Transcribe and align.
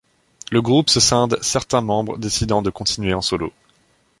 Le 0.51 0.63
groupe 0.63 0.89
se 0.89 0.99
scinde 0.99 1.37
certains 1.43 1.81
membres 1.81 2.17
décidant 2.17 2.63
de 2.63 2.71
continuer 2.71 3.13
en 3.13 3.21
solo. 3.21 3.53